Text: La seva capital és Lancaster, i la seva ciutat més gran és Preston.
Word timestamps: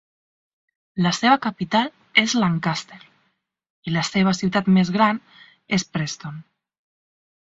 La 1.05 1.09
seva 1.15 1.33
capital 1.43 1.89
és 2.21 2.33
Lancaster, 2.43 2.97
i 3.91 3.93
la 3.97 4.05
seva 4.09 4.33
ciutat 4.39 4.71
més 4.79 4.93
gran 4.97 5.19
és 5.79 5.85
Preston. 5.97 6.41